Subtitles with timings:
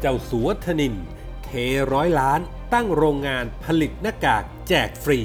[0.00, 0.94] เจ้าสัวธนิน
[1.44, 1.50] เท
[1.92, 2.40] ร้อยล้าน
[2.72, 5.20] ตั้งโรงงานผลิตหน้ากากแจกฟรี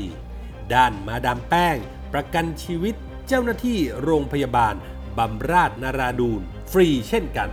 [0.73, 1.77] ด้านมาดามแป้ง
[2.13, 2.95] ประกันชีวิต
[3.27, 4.75] เจ้าหน้าที่โรงพยาบาล
[5.17, 6.41] บำราศนาราดูน
[6.71, 7.49] ฟรีเช่นกัน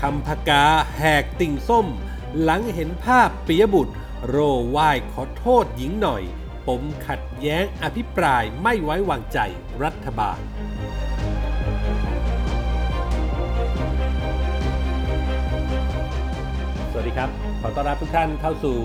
[0.00, 0.64] คำพกา
[0.96, 1.86] แหกติ่งส้ม
[2.42, 3.94] หลังเห็นภาพปิยบุตร
[4.28, 4.36] โร
[4.70, 6.22] ไหว้ขอโทษหญิงหน่อย
[6.66, 9.38] ปมขัดแย้งอภิปรายไม่ไว้วางใจ
[9.82, 10.40] รัฐบาล
[17.00, 17.30] วัสดีครับ
[17.62, 18.76] ขอต้อนรับทุกท่านเข้าสู่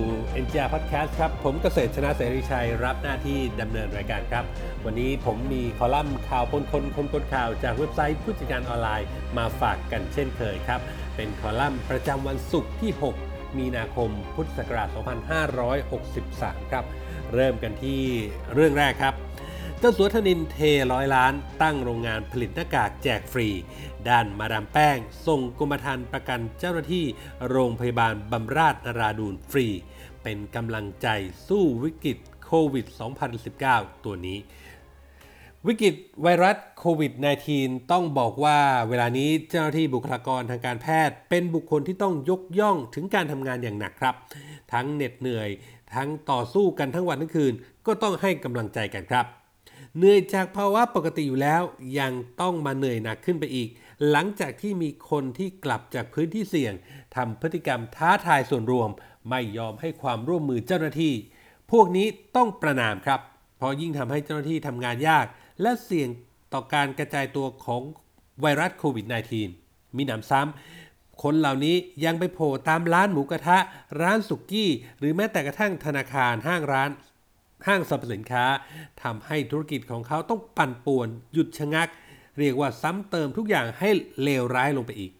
[0.44, 4.44] NGR Podcast ครับ ผมเกษตรชนะเสรีชัยรับหน้าที่ดำเนินรายการครับ
[4.84, 9.08] วันนี้ผมมีคอลัมน์ข่าวปนคนคนปนข่าวจากเว็บไซต์ผู้จัดการออนไลน์
[9.38, 10.80] มาฝากกันเช่นเคยครับ
[11.16, 12.90] เป็นคอลัมน์ประจำวันศุกร์ที่
[13.24, 14.88] 6 มีนาคมพุทธศักราช
[15.94, 16.84] 2563 ครับ
[17.34, 18.00] เริ่มกันที่
[18.54, 19.14] เรื่องแรกครับ
[19.88, 20.58] จ้าสัวธนินเท
[20.92, 23.48] ร้อยล้าน ตั้งโรงงานผลิตหน้ากากแจกฟรี
[24.08, 27.04] ด้านมาดามแป้ง ส่งกรมธรรม์ประกันเจ้าหน้าที่
[27.48, 29.66] โรงพยาบาลบำราศนราดูนฟรี
[30.22, 31.08] เป็นกำลังใจ
[31.48, 32.86] สู้วิกฤตโควิด
[33.44, 34.38] 2019 ตัวนี้
[35.66, 37.12] วิกฤตไวรัสโควิด
[37.52, 38.58] -19 ต้องบอกว่า
[38.88, 44.14] เวลานี้เจ้าหน้าที่บุคลากรทางการแพทย์ เป็นบุคคลที่ต้องยกย่องถึงการทำงานอย่างหนักครับ
[44.72, 45.48] ทั้งเหน็ดเหนื่อย
[45.94, 47.54] ทั้งต่อสู้กันทั้งวันทั้งคืน
[47.86, 49.45] ก็ต้องให้กำลังใจกันครับ
[49.96, 51.62] เหนื่อยจากภาวะปกติอยู่แล้ว
[51.98, 53.68] ยังต้องมาเหนื่อยหนักขึ้นไปอีก
[54.10, 56.74] หลังจากที่มีคนที่กลับจากพื้นที่เสี่ยง
[57.16, 58.90] ทำพฤติกรรมท้าทายส่วนรวม
[59.30, 61.14] ไม่ยอมให้ความร่วมมือเจ้าหน้าที่
[61.72, 63.20] พวกนี้ต้องประนามครับ
[63.58, 65.26] เพราะยิ่งทำให้เจ้าหน้าที่ทำงานยาก
[65.62, 66.08] และเสี่ยง
[66.52, 67.82] ต่อการกระจายตัวของ
[68.40, 69.06] ไวรัสโควิด
[69.50, 73.58] -19 มีหนำซ้ำคนเหล่านี้ยังไปโผล่ตามร้านหมูกระทะ
[74.00, 76.90] ร้านสุกี้ หรือแม้แต่กระทั่งธนาคารห้างร้าน
[77.66, 78.44] ห้างสรรพสินค้า
[79.02, 81.88] ทำให้ธุรกิจของเขาต้องปั่นป่วนหยุดชะงัก
[82.38, 83.90] เรียกว่าซ้ำเติมทุกอย่างให้
[84.22, 85.12] เลวร้ายลงไปอีก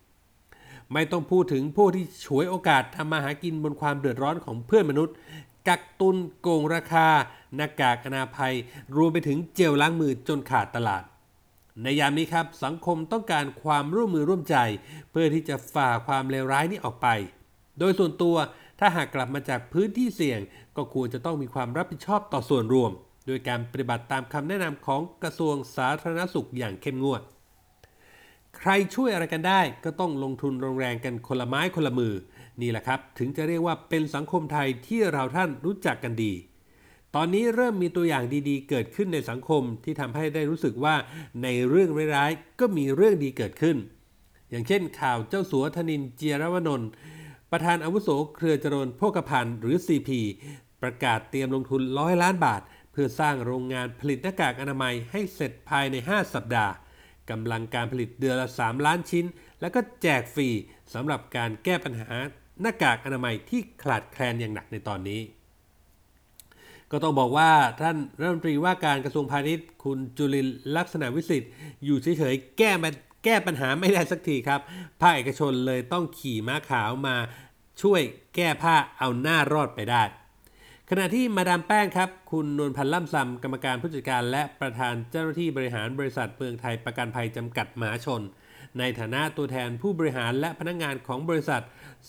[0.93, 5.15] ไม่ต้องพูดถึงพวกที่ฉวยโอกาสทำมาหากินบนความเดือดร้อนของเพื่อนมนุษย์
[5.69, 7.09] กักตุนโกงราคา
[7.55, 8.55] หน้ากากอนาภัย
[8.97, 11.05] รวมไปถึงเจลล้างมือจนขาดตลาด
[11.83, 14.57] ในยามนี้ครับสังคมต้องการความร่วมมือร่วมใจ
[15.11, 17.09] เพื่อที่จะฝ่าความเลวร้ายนี้ออกไป
[17.79, 18.37] โดยส่วนตัว
[18.81, 20.41] ถ้าหากกลับมาจากพื้นที่เสี่ยง
[20.77, 22.93] ก็ควรจะต้องมีความรับผิดชอบต่อส่วนรวม
[23.27, 27.23] โดยการปฏิบัติตามคำแนะนำของกระทรวงสาธารณสุขอย่างเข้มงวด
[28.59, 32.15] ใครช่วยอะไรกันได้ก็ต้องลงทุนลงแรงกันคนละไม้คนละมือ
[32.61, 36.33] นี่แหละครับ ถึงจะเรียกว่าเป็นสังคมไทยที่เราท่านรู้จักกันดี
[37.15, 40.95] ตอนนี้เริ่มมีตัวอย่างดีๆ เกิดขึ้นในสังคมที่ทำให้ได้รู้สึกว่า
[41.43, 43.77] ในเรื่องร้ายๆ ก็มีเรื่องดีเกิดขึ้น
[44.51, 46.89] อย่างเช่นข่าวเจ้าสัวธนินเจียรวนนท์
[47.53, 50.11] ประธานอาวุโสเครือจรนโภคภัณฑ์หรือ CP
[50.83, 56.73] ประกาศเตรียมลงทุนร้อยล้านบาท เพื่อสร้างโรงงานผลิตหน้ากากอนามัยให้เสร็จภายใน 5 สัปดาห์
[57.31, 59.25] กำลังการผลิตเดือนละ 3 ล้านชิ้น
[59.61, 60.49] แล้วก็แจกฟรี
[60.95, 62.09] สำหรับการแก้ปัญหา
[62.61, 65.21] หน้ากากอนามัยที่ขาดแคลนอย่างหนักในตอนนี้
[66.91, 67.51] ก็ต้องบอกว่า
[67.81, 71.51] ท่านรัฐมนตรีว่าการกระทรวงพาณิชย์ คุณจุลินลักษณะวิสิทธิ์
[71.85, 72.91] อยู่เฉยๆแก้มา
[73.25, 74.61] แก้ปัญหาไม่ได้สักทีครับ
[75.01, 77.17] ภาคเอกชนเลยต้องขี่ม้าขาวมา
[77.83, 78.01] ช่วย
[78.35, 80.03] แก้ผ้าเอาหน้ารอดไปได้
[80.91, 88.23] ขณะที่มาดามแป้งครับ คุณนวลพันธ์ล่ำซำกรรมการผู้จัดการ และประธานเจ้าหน้าที่บริหารบริษัทเมืองไทยประกันภัยจำกัดมหาชน
[88.79, 91.63] ในฐานะตัวแทนผู้บริหารและพนักงงานของบริษัท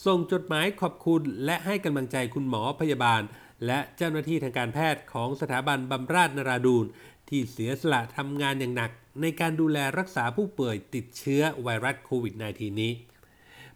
[0.06, 3.22] ส่งจดหมายขอบคุณและให้กำลังใจคุณหมอพยาบาล
[3.66, 6.86] และเจ้าหน้าที่ทางการแพทย์ของสถาบันบำราศนราดูน
[7.30, 12.92] ที่เสียสละทำงานอย่างหนัก ในการดูแลรักษาผู้ป่วยติดเชื้อไวรัสโควิด -19 นี้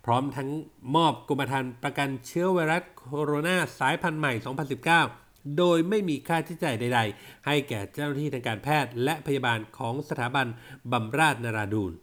[0.06, 0.50] พร้อมทั้ง
[0.96, 4.34] มอบกรมธรรม์ประกันเชื้อไวรัสโคโรนาสายพันธุ์ใหม่
[5.10, 10.48] 2019 โดยไม่มีค่าใช้จ่ายใด ๆ ให้แก่เจ้าหน้าที่ทางการแพทย์และพยาบาลของสถาบัน
[10.92, 11.94] บำราศนาราดูน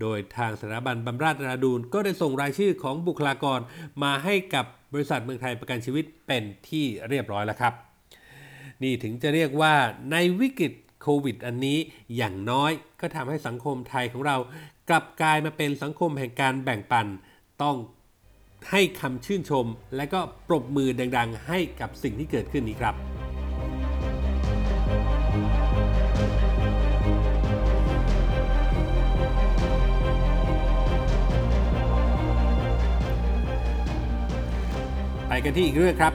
[0.00, 3.60] โดยทางสถาบันบำราศนาราดูนก็ได้ส่งรายชื่อของบุคลากร
[4.02, 7.72] มาให้กับบริษัทเมืองไทยประกันชีวิตเป็นที่เรียบร้อยแล้วครับ
[8.82, 9.74] นี่ถึงจะเรียกว่า
[10.12, 10.72] ในวิกฤต
[11.02, 11.78] โควิดอันนี้
[12.16, 14.36] อย่างน้อยก็ทำให้สังคมไทยของเรา
[14.88, 17.06] กลับกลายมาเป็นสังคมแห่งการแบ่งปัน
[17.62, 17.76] ต้อง
[18.70, 19.66] ให้คำชื่นชม
[19.96, 22.94] และก็ปรบมือดังๆ ให้กับสิ่งที่เกิดขึ้นนี้ครับ
[35.28, 36.14] ไปกันที่อีกเรื่องครับ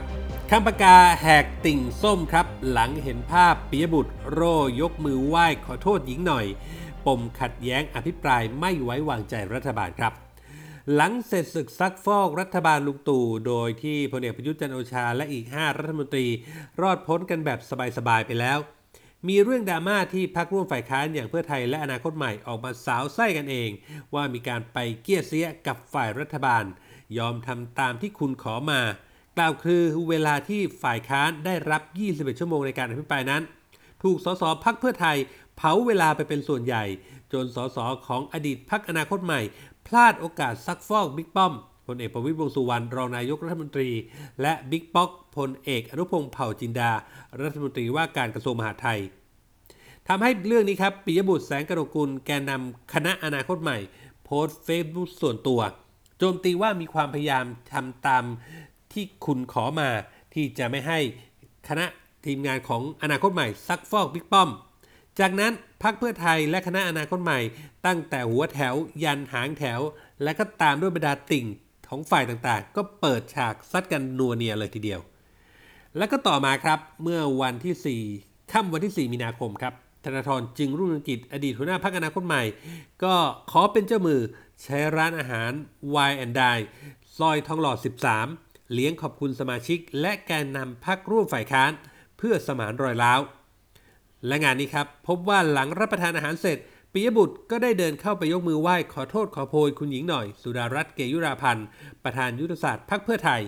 [0.50, 4.40] คำปากาแหกติ่งส้มครับ หลังเห็นภาพปิยบุตรโร
[4.80, 6.46] ยกมือไหว้ขอโทษหญิงหน่อย
[7.06, 10.27] ปมขัดแย้งอภิปรายไม่ไว้วางใจรัฐบาลครับ
[10.94, 16.26] หลังเสร็จศึกซักฟอกรัฐบาลลุงตู่ โดยที่พลเอกประยุทธ์จันโอชาและอีก 5 รัฐมนตรี
[16.80, 17.60] รอดพ้นกันแบบ
[17.96, 18.58] สบาย ๆ ไปแล้ว
[19.28, 23.70] มีเรื่องดราม่าที่พักร่วมฝ่ายค้านอย่างเพื่อไทยและอนาคตใหม่ออกมาสาวไส้กันเอง
[24.14, 26.64] ว่ามีการไปเกี้ยเสียกับฝ่ายรัฐบาล
[27.18, 28.80] ยอมทำตามที่คุณขอมา
[29.36, 31.82] กล่าวคือเวลาที่ฝ่ายค้านได้รับ
[32.12, 33.42] 21 ชั่วโมงในการอภิปรายนั้น
[34.02, 35.16] ถูกสสพักเพื่อไทย
[35.56, 36.84] เผาเวลาไปเป็นส่วนใหญ่
[37.32, 39.40] จนสสของอดีตพักอนาคตใหม่
[39.88, 41.52] พลาดโอกาสซักฟอกบิ๊กป้อม
[41.86, 43.90] พลเอกประวิตรวงสุวรรณรองนายกรัฐมนตรี
[44.42, 46.90] และบิ๊กป๊อกพลเอกอนุพงศ์เผ่าจินดา
[47.40, 49.00] รัฐมนตรีว่าการกระทรวงมหาดไทย
[50.08, 53.78] ทำให้เรื่องนี้ครับปิยบุตรแสงกระกุลแกนนำคณะอนาคตใหม่
[54.24, 55.60] โพสต์เฟซบุ๊กส่วนตัว
[56.18, 58.24] โจมตีว่ามีความพยายามทำตาม
[58.92, 59.88] ที่คุณขอมา
[60.34, 60.98] ที่จะไม่ให้
[61.68, 61.86] คณะ
[62.26, 64.48] ทีมงานของอนาคตใหม่ซักฟอกบิ๊กป้อม
[65.20, 67.40] จากนั้นพักเพื่อไทยและคณะอนาคตใหม่
[67.86, 68.74] ตั้งแต่หัวแถว
[69.04, 69.80] ยันหางแถว
[70.22, 71.46] และก็ตามด้วยบรรดาติ่ง
[71.88, 75.00] ของฝ่ายต่างๆ ก็เปิดฉากซัดกันนัวเนียเลยทีเดียว
[75.96, 79.74] แล้วก็ต่อมาครับเมื่อวันที่ 4ค่ำวันที่ 4 มีนาคมครับ
[80.04, 82.42] ธนาธรจึงรุ่งเรืองกิจอดีตหัวหน้าพักอนาคตใหม่
[83.04, 83.14] ก็
[83.50, 84.20] ขอเป็นเจ้ามือ
[84.62, 85.50] ใช้ร้านอาหาร
[86.08, 86.58] Y and d i
[87.16, 87.72] ซอยทองหล่อ
[88.24, 91.72] 13 เลี้ยงขอบคุณสมาชิก และแกนนำพักร่วมฝ่ายค้าน
[92.18, 93.20] เพื่อสมานรอยร้าว
[94.26, 96.58] และงานนี้ครับ พบว่าหลังรับประทานอาหารเสร็จ
[96.92, 101.66] ปิยบุตรก็ได้เดินเข้าไปยกมือไหว้ขอโทษขอโพยคุณหญิงหน่อย สุดารัตน์เกยุราพันธ์
[102.04, 103.42] ประธานยุทธศาสตร์พักเพื่อไทย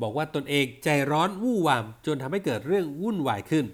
[0.00, 3.66] บอกว่าตนเองใจร้อนวู่วาม จนทำให้เกิดเรื่องวุ่นวายขึ้น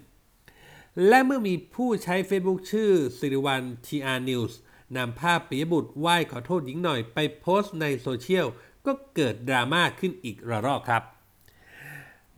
[1.08, 4.58] และเมื่อมีผู้ใช้ Facebook ชื่อสิริวัล TR News
[4.96, 8.46] นำภาพปิยบุตรไหว้ขอโทษหญิงหน่อยไปโพสต์ในโซเชียล
[8.86, 11.02] ก็เกิดดราม่าขึ้นอีกระลอกครับ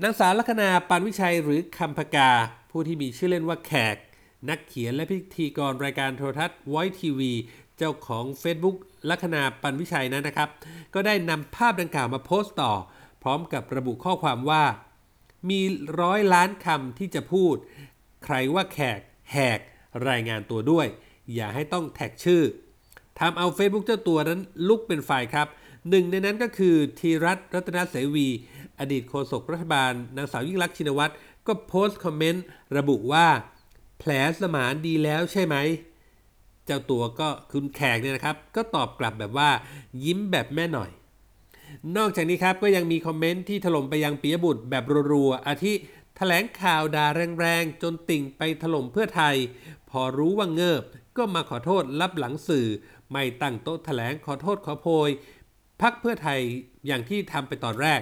[0.03, 2.31] นางสาวลัคนาปันวิชัยหรือคำผกา
[2.71, 3.97] ผู้ที่มีชื่อเล่นว่าแขก
[4.49, 7.33] นักเขียนและพิธีกรรายการโทรทัศน์ไวทีวี
[7.79, 8.77] เจ้าของ Facebook
[9.11, 10.49] ลัคนาปันวิชัยนั้นนะครับ
[10.95, 12.73] ก็ได้นำภาพดังกล่าวมาโพสต์ต่อ
[13.23, 14.65] พร้อมกับระบุข้อความว่า
[15.51, 15.61] มี
[16.01, 17.55] ร้อยล้านคำที่จะพูด
[18.25, 19.01] ใครว่าแขก
[19.33, 19.61] แหก
[20.09, 20.87] รายงานตัวด้วย
[21.35, 22.43] อย่าให้ต้องแท็กชื่อ
[23.19, 25.49] ทำเอา Facebook เจ้าตัวนั้นลุกเป็นฝ่ายครับ
[25.91, 28.29] หนึ่งในนั้นก็คือธีรัตรัตนเสวี
[28.81, 31.13] อดีตโฆษกรัฐบาลนางสาวยิ่งรักชินวัตร
[31.47, 32.45] ก็โพสต์คอมเมนต์
[32.77, 33.27] ระบุว่า
[33.99, 34.11] แผล
[34.41, 35.57] สมานดีแล้วใช่ไหม
[36.67, 39.51] เจ้าตัวก็คุณแขกเนี่ยนะครับ ก็ตอบกลับแบบว่า
[40.05, 40.91] ยิ้มแบบแม่หน่อย
[41.97, 45.73] นอกจากนี้ครับก็ยังมีคอมเมนต์ที่ถล่มไปยังปียบุตรแบบรัวๆอาทิ
[46.17, 47.07] แถลงข่าวด่า
[47.41, 49.37] แรงๆ จนติ่งไปถล่มเพื่อไทย
[49.91, 50.83] พอรู้ว่าเงิบ
[51.17, 52.67] ก็มาขอโทษรับหลังสื่อ
[53.11, 55.11] ไม่ตั้งโต๊ะแถลงขอโทษขอโพย
[55.81, 56.41] พักเพื่อไทย
[56.87, 58.01] อย่างที่ทำไปตอนแรก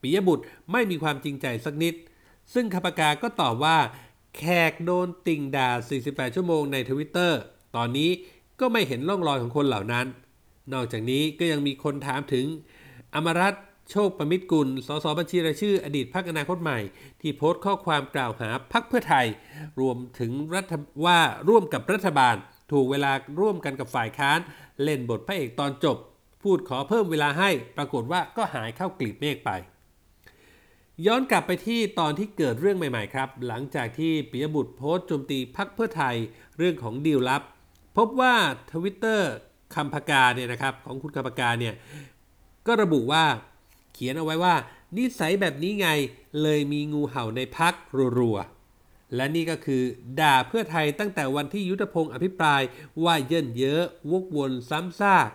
[0.00, 1.94] ปิยบุตรไม่มีความจริงใจสักนิด
[2.52, 3.78] ซึ่งคปกาก็ตอบว่า
[4.36, 5.70] แขกโดนติ่งด่า
[6.02, 7.40] 48 ชั่วโมงในทวิตเตอร์
[7.76, 8.10] ตอนนี้
[8.60, 10.06] ก็ไม่เห็นร่องรอยของคนเหล่านั้น
[10.72, 12.46] นอกจากนี้ก็ยังมีคนถามถึง
[13.14, 13.54] อมรัต
[13.90, 16.78] โชคประมิตรกุล สสบัญชีรายชื่อ อดีตพักอนาคตใหม่
[17.20, 19.26] ที่โพสต์ข้อความกล่าวหาพักเพื่อไทย
[19.80, 20.74] รวมถึงรัฐ
[21.04, 22.36] ว่าร่วมกับรัฐบาล
[22.72, 24.38] ถูกเวลาร่วมกันกับฝ่ายค้าน
[24.84, 25.96] เล่นบทพระเอกตอนจบ
[26.42, 29.50] พูดขอเพิ่มเวลาให้ ปรากฏว่าก็หายเข้ากลีบเมฆไป
[31.06, 36.16] ย้อนกลับไปที่ตอนที่เกิดเรื่องใหม่ ๆ ครับ หลังจากที่ปิยบุตรโพสต์โจมตีพักเพื่อไทย
[36.58, 37.42] เรื่องของดีลลับ
[37.96, 38.34] พบว่า
[38.72, 39.30] ทวิตเตอร์
[39.74, 41.74] คำพกาเนี่ยนะครับของคุณคำพกาเนี่ย
[42.66, 43.24] ก็ระบุว่า
[43.92, 44.54] เขียนเอาไว้ว่า
[44.96, 45.88] นิสัยแบบนี้ไง
[46.42, 47.74] เลยมีงูเห่าในพัก
[48.18, 49.82] รัวๆ และนี่ก็คือ
[50.20, 52.62] ด่าเพื่อไทยตั้งแต่วันที่ยุทธพงศ์อภิปราย
[53.04, 55.28] ว่าเยินเยอะวกวนซ้ำซาก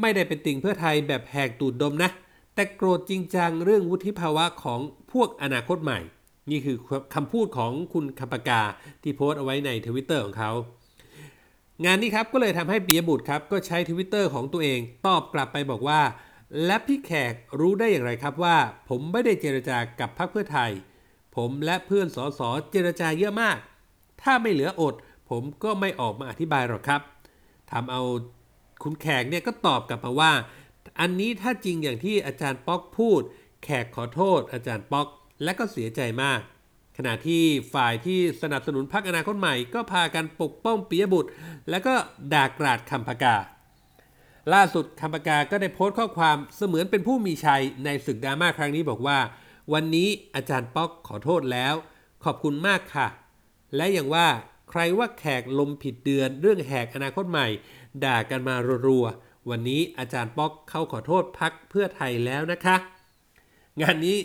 [0.00, 2.10] ไม่ได้เป็นติ่งเพื่อไทยแบบแหกตูดดมนะ
[2.54, 4.80] แต่โกรธจริงจังเรื่องวุฒิภาวะของ
[5.12, 6.00] พวกอนาคตใหม่
[6.50, 6.76] นี่คือ
[7.14, 8.62] คำพูดของคุณคำผกา
[9.02, 10.52] ที่โพสต์เอาไว้ในทวิตเตอร์ของเขา
[11.84, 16.00] งานนี้ครับก็เลยทำให้ปิยบุตรครับก็ใช้ทวิตเตอร์ของตัวเองตอบกลับไปบอกว่า
[16.66, 18.56] และพี่แขกรู้ได้อย่างไรครับว่า
[18.88, 20.70] ผมไม่ได้เจรจากับพรรคเพื่อไทย
[21.36, 22.40] ผมและเพื่อนสส
[22.72, 23.56] เจรจาเยอะมาก
[24.22, 24.94] ถ้าไม่เหลืออด
[25.30, 27.00] ผมก็ไม่ออกมาอธิบายหรอกครับ
[27.72, 28.02] ทำเอา
[28.82, 30.32] คุณแขกเนี่ยก็ตอบกลับมาว่า
[31.00, 33.20] อันนี้ถ้าจริงอย่างที่อาจารย์ป๊อกพูด
[33.62, 35.06] แขกขอโทษ อาจารย์ป๊อก
[35.42, 36.40] และก็เสียใจมาก
[36.96, 37.42] ขณะที่
[37.74, 41.30] ฝ่ายที่สนับสนุนพรรคอนาคตใหม่ ก็พากันปกป้องปิยบุตร
[41.70, 41.94] และก็
[42.34, 43.36] ด่ากราดคำพกา
[44.54, 49.18] ล่าสุดคำพกาก็ได้โพสต์ข้อความเสมือนเป็นผู้มีชัยในศึกดราม่าครั้งนี้บอกว่า
[49.72, 51.74] วันนี้อาจารย์ป๊อกขอโทษแล้ว
[52.24, 53.08] ขอบคุณมากค่ะ
[53.76, 54.26] และอย่างว่า
[54.70, 57.46] ใครว่าแขกลมผิดเดือนเรื่องแหกอนาคตใหม่
[58.04, 58.54] ด่ากันมา
[58.86, 59.06] รัว
[59.50, 62.76] วันนี้อาจารย์ป๊อกเขาขอโทษพรรคเพื่อไทยแล้วนะคะ
[63.80, 64.16] งานนี้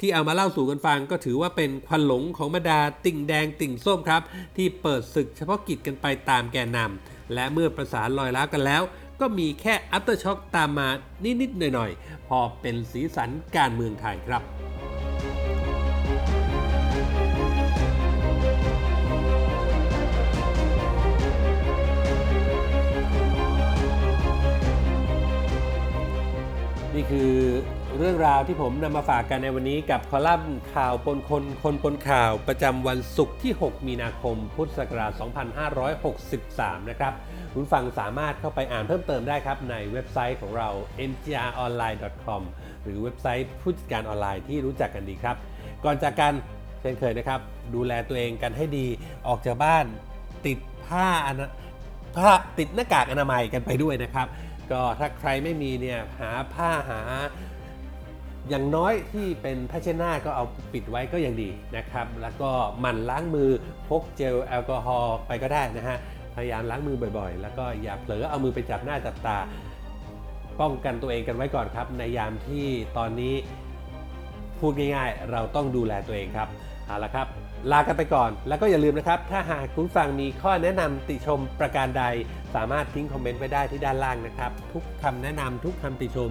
[0.00, 4.22] ที่เอามาเล่าสู่กันฟังก็ถือว่าเป็นควันหลงของบรรดาติ่งแดงติ่งส้มครับ
[4.56, 8.82] ที่เปิดศึกเฉพาะกิจกันไปตามแกนนำและเมื่อประสานรอยร้าวกันแล้ว
[9.20, 10.88] ก็มีแค่ aftershock ตามมา
[11.40, 14.67] นิดๆหน่อยๆ พอเป็นสีสันการเมืองไทยครับ
[27.08, 27.34] คือ
[27.98, 35.12] เรื่องราวที่ผมนำมาฝากกันในวันนี้กับคอลัมน์ข่าวปนคนคนปนข่าวประจำวันศุกร์ที่ 6 มีนาคม พุทธศักราช
[36.00, 37.12] 2563 นะครับ
[37.52, 40.68] คุณฟังสามารถเข้าไปอ่านเพิ่มเติมได้ครับ ในเว็บไซต์ของเรา
[41.10, 42.42] mgronline.com
[42.82, 45.36] หรือเว็บไซต์ผู้จัดการออนไลน์ที่รู้จักกันดีครับ
[45.84, 46.32] ก่อนจากกัน
[46.80, 47.40] เช่นเคยนะครับ
[47.74, 48.86] ดูแลตัวเองกันให้ดี
[49.28, 49.84] ออกจากบ้าน
[50.46, 51.46] ติดผ้าอนา
[52.16, 54.26] ผ้าติดหน้ากากอนามัยกันไปด้วยนะครับ
[54.72, 57.02] ก็ถ้าใครไม่มีเนี่ยหาผ้าหา
[58.48, 63.50] อย่างน้อยที่เป็นผ้าเช็ดหน้าก็เอาปิดไว้ก็ยังดีนะครับ แล้วก็หมั่นล้างมือ
[63.88, 65.98] พกเจลแอลกอฮอล์ไปก็ได้นะฮะ
[66.34, 69.38] พยายามล้างมือบ่อยๆ แล้วก็อย่าเผลอเอามือไปจับหน้าจับตา
[70.60, 73.34] ป้องกันตัวเองกันไว้ก่อนครับ ในยามที่ตอนนี้
[74.58, 76.48] พูดง่ายๆ เราต้องดูแลตัวเองครับ
[76.86, 77.26] เอาละครับ
[77.72, 82.04] ลากันไปก่อน แล้วก็อย่าลืมนะครับ ถ้าหากคุณฟังมีข้อแนะนำติชมประการใด
[82.54, 86.30] สามารถทิ้งคอมเมนต์ไว้ได้ที่ด้านล่างนะครับ ทุกคำแนะนำทุกคำติชม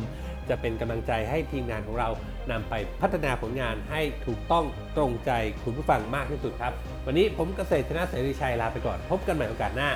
[0.50, 2.10] จะเป็นกำลังใจให้ทีมงานของเรา
[2.52, 4.66] นำไปพัฒนาผลงานให้ถูกต้อง
[4.98, 5.32] ตรงใจ
[5.64, 6.74] คุณผู้ฟังมากที่สุดครับ
[7.06, 9.90] วันนี้ผมเกษตรชนะเสรีชัยลาไปก่อน พบกันใหม่โอกาสหน้า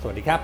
[0.00, 0.40] สวัสดีครับ